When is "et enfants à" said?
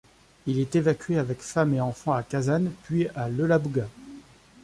1.75-2.23